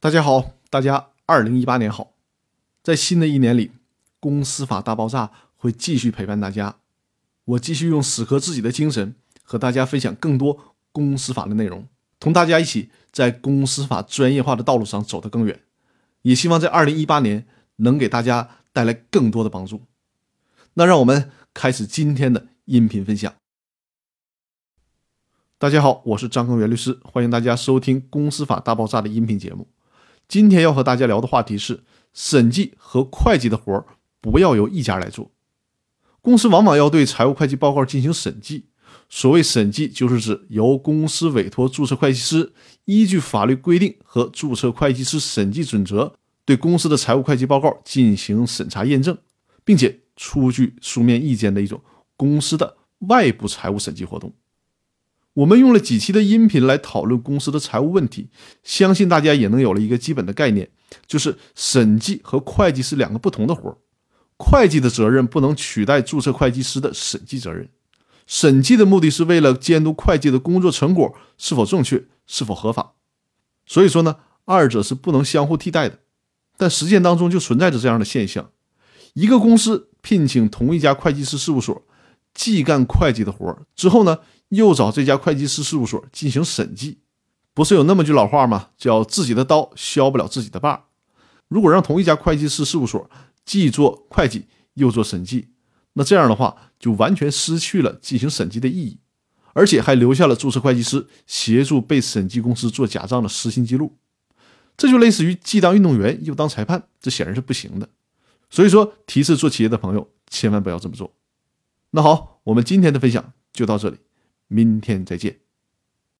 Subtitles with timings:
[0.00, 2.12] 大家好，大家二零一八年好，
[2.84, 3.72] 在新的一年里，
[4.20, 6.76] 公司法大爆炸会继续陪伴大家。
[7.44, 11.88] 我继续用死磕自己的精神，和大家分享更多公司法的内容，
[12.20, 15.60] 同大家一起在公司法专业化的道路上走得更远。
[16.22, 19.82] 也希望在二零一八年能给大家带来更多的帮助。
[20.74, 23.34] 那让我们开始今天的音频分享。
[25.58, 29.66] 大家好，我是张根元律师，欢迎大家收听《公司法大爆炸》的音频节目。
[30.28, 33.86] 今天要和大家聊的话题是审计和会计的活儿
[34.20, 35.32] 不要由一家来做。
[36.20, 38.66] 公司往往要对财务会计报告进行审计。
[39.08, 42.52] 所谓审计，就是指由公司委托注册会计师，
[42.84, 46.14] 依据法律规定和注册会计师审计准则，
[46.44, 49.16] 对公司的财务会计报告进行审查验证，
[49.64, 51.80] 并且出具书面意见的一种
[52.16, 52.76] 公司的
[53.08, 54.30] 外部财务审计活动。
[55.38, 58.28] 我们用了几期的音频来讨论公司的财务问题，
[58.64, 60.68] 相信大家也能有了一个基本的概念，
[61.06, 63.76] 就是审计和会计是两个不同的活儿。
[64.36, 67.68] 会计的责任不能取代注册会计师的审计责任，
[68.26, 72.94] 审计的目的是为了监督会计的工作成果是否正确、是否合法。
[73.64, 76.00] 所以说呢，二者是不能相互替代的。
[76.56, 78.50] 但实践当中就存在着这样的现象：
[79.12, 81.80] 一个公司聘请同一家会计师事务所，
[82.34, 84.18] 既干会计的活儿之后呢？
[84.50, 86.98] 又找这家会计师事务所进行审计，
[87.52, 88.70] 不是有那么句老话吗？
[88.76, 90.86] 叫“自己的刀削不了自己的把”。
[91.48, 93.10] 如果让同一家会计师事务所
[93.44, 95.48] 既做会计又做审计，
[95.94, 98.98] 那这样的话就完全失去了进行审计的意义，
[99.54, 103.96] 而且还留下了注册会计师协助被审计公司做假账的失信记录，
[104.76, 107.88] 这就类似于既当运动员又当裁判，这显然是不行的。
[108.50, 111.12] 所以说，提示做企业的朋友千万不要这么做。
[111.90, 113.96] 那好，我们今天的分享就到这里。
[114.48, 115.47] 明天再见。